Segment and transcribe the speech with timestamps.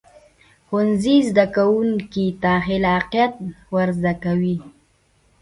[0.67, 3.33] ښوونځی زده کوونکو ته خلاقیت
[3.75, 4.57] ورزده کوي